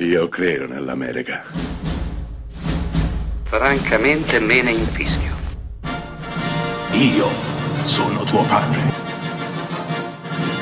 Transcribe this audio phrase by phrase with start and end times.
[0.00, 1.42] Io credo nell'America.
[3.42, 5.34] Francamente me ne infischio.
[6.92, 7.26] Io
[7.82, 8.78] sono tuo padre.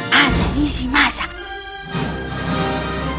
[0.09, 1.25] Anna Nishimasa.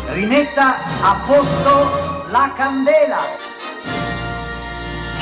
[0.08, 3.20] Rimetta a posto la candela.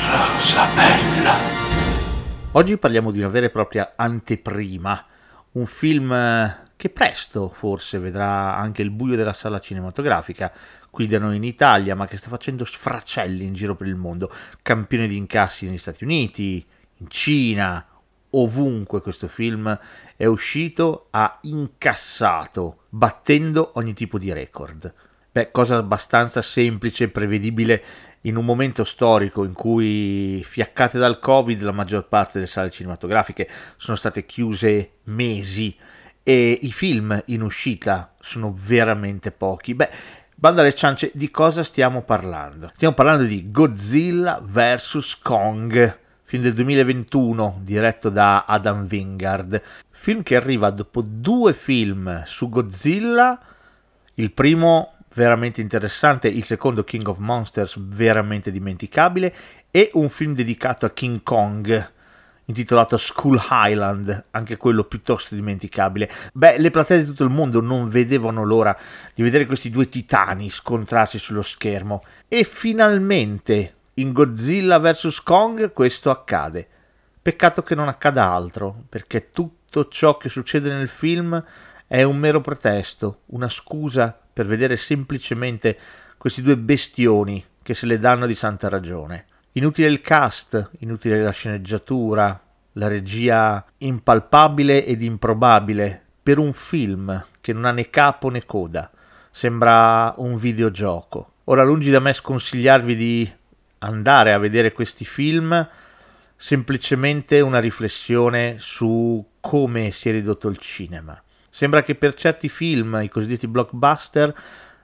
[0.00, 1.34] Rosa bella.
[2.52, 5.04] Oggi parliamo di una vera e propria anteprima,
[5.52, 10.52] un film eh, che presto forse vedrà anche il buio della sala cinematografica,
[10.90, 14.30] qui da noi in Italia, ma che sta facendo sfracelli in giro per il mondo,
[14.62, 16.64] campione di incassi negli Stati Uniti,
[16.98, 17.84] in Cina,
[18.30, 19.78] ovunque questo film
[20.16, 24.92] è uscito ha incassato, battendo ogni tipo di record.
[25.32, 27.84] Beh, cosa abbastanza semplice e prevedibile
[28.22, 33.48] in un momento storico in cui, fiaccate dal Covid, la maggior parte delle sale cinematografiche
[33.76, 35.76] sono state chiuse mesi
[36.28, 39.74] e i film in uscita sono veramente pochi.
[39.74, 39.88] Beh,
[40.34, 42.72] banda alle ciance, di cosa stiamo parlando?
[42.74, 45.18] Stiamo parlando di Godzilla vs.
[45.22, 52.48] Kong, film del 2021 diretto da Adam Wingard, film che arriva dopo due film su
[52.48, 53.40] Godzilla,
[54.14, 59.32] il primo veramente interessante, il secondo King of Monsters veramente dimenticabile
[59.70, 61.94] e un film dedicato a King Kong
[62.46, 66.10] intitolato School Highland, anche quello piuttosto dimenticabile.
[66.32, 68.76] Beh, le platee di tutto il mondo non vedevano l'ora
[69.14, 76.10] di vedere questi due titani scontrarsi sullo schermo e finalmente in Godzilla vs Kong questo
[76.10, 76.68] accade.
[77.20, 81.42] Peccato che non accada altro, perché tutto ciò che succede nel film
[81.88, 85.78] è un mero pretesto, una scusa per vedere semplicemente
[86.18, 89.26] questi due bestioni che se le danno di santa ragione.
[89.56, 92.38] Inutile il cast, inutile la sceneggiatura,
[92.72, 98.90] la regia impalpabile ed improbabile per un film che non ha né capo né coda.
[99.30, 101.36] Sembra un videogioco.
[101.44, 103.32] Ora, lungi da me sconsigliarvi di
[103.78, 105.66] andare a vedere questi film,
[106.36, 111.18] semplicemente una riflessione su come si è ridotto il cinema.
[111.48, 114.38] Sembra che per certi film, i cosiddetti blockbuster,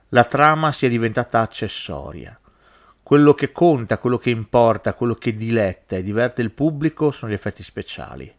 [0.09, 2.35] la trama sia diventata accessoria.
[3.03, 7.35] Quello che conta, quello che importa, quello che diletta e diverte il pubblico sono gli
[7.35, 8.33] effetti speciali.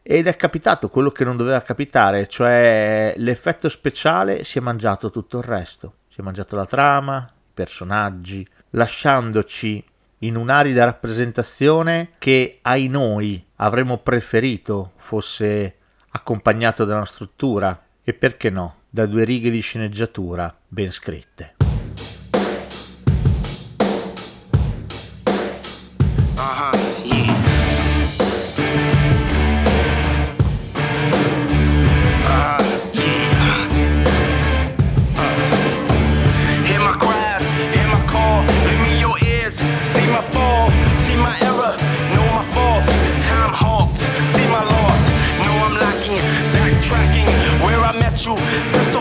[0.00, 5.38] Ed è capitato quello che non doveva capitare, cioè l'effetto speciale si è mangiato tutto
[5.38, 5.94] il resto.
[6.08, 9.84] Si è mangiato la trama, i personaggi, lasciandoci
[10.20, 15.74] in un'arida rappresentazione che ai noi avremmo preferito fosse
[16.10, 21.57] accompagnato da una struttura e perché no, da due righe di sceneggiatura ben scritte.
[46.88, 47.28] tracking
[47.64, 48.34] where I met you.
[48.72, 48.97] That's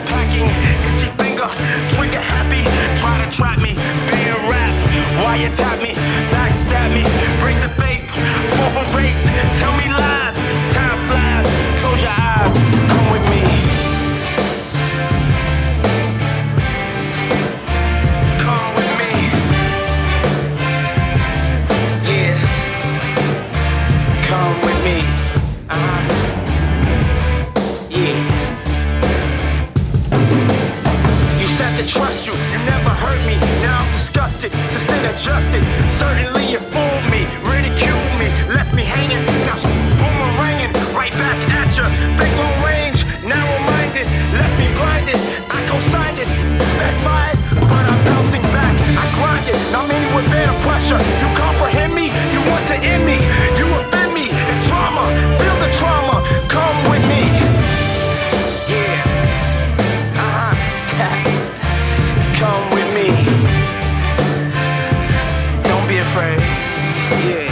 [67.09, 67.46] Yeah.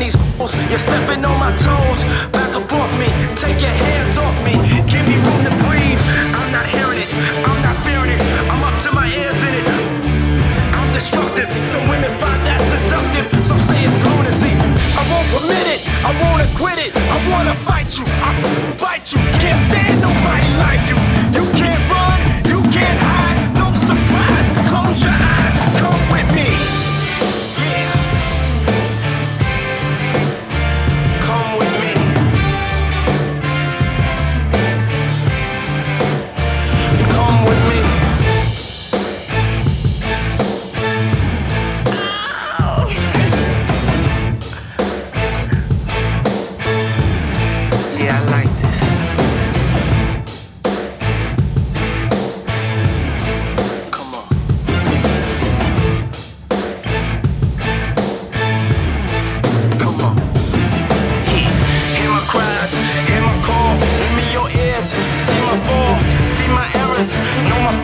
[0.00, 0.56] these holes.
[0.72, 2.00] You're stepping on my toes.
[2.32, 3.12] Back up off me.
[3.36, 4.56] Take your hands off me.
[4.88, 6.00] Give me room to breathe.
[6.32, 7.10] I'm not hearing it.
[7.44, 8.20] I'm not fearing it.
[8.48, 9.66] I'm up to my ears in it.
[10.72, 11.52] I'm destructive.
[11.68, 13.28] Some women find that seductive.
[13.44, 14.52] Some say it's lunacy.
[14.96, 15.80] I won't permit it.
[16.00, 16.96] I won't acquit it.
[16.96, 18.04] I wanna fight you.
[18.24, 18.29] I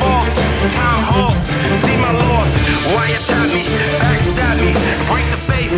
[0.01, 0.37] my.
[0.69, 1.49] Time halts,
[1.83, 2.53] see my loss.
[3.53, 3.63] Me,
[4.01, 4.73] backstab me,
[5.09, 5.71] break the faith,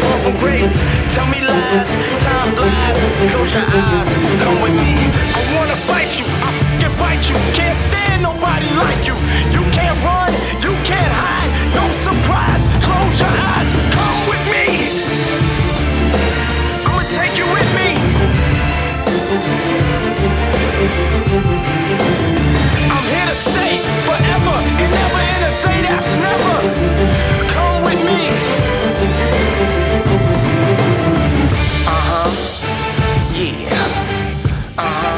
[0.00, 0.76] fall from grace.
[1.10, 1.88] Tell me lies,
[2.22, 2.96] time flies.
[3.30, 4.08] Close your eyes,
[4.42, 4.94] come with me.
[5.34, 7.36] I wanna fight you, I can fight you.
[7.52, 9.16] Can't stand nobody like you.
[9.50, 10.32] You can't run,
[10.62, 11.50] you can't hide.
[11.74, 12.62] No surprise.
[12.86, 14.66] Close your eyes, come with me.
[16.86, 17.88] I'ma take you with me.
[34.78, 35.15] Ah.